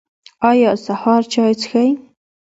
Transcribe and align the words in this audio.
ایا 0.49 0.71
سهار 0.85 1.21
چای 1.31 1.53
څښئ؟ 1.61 1.87